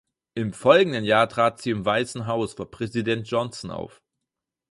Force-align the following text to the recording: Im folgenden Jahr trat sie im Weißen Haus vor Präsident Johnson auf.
Im 0.33 0.51
folgenden 0.53 1.03
Jahr 1.03 1.29
trat 1.29 1.61
sie 1.61 1.69
im 1.69 1.85
Weißen 1.85 2.25
Haus 2.25 2.55
vor 2.55 2.71
Präsident 2.71 3.27
Johnson 3.29 3.69
auf. 3.69 4.01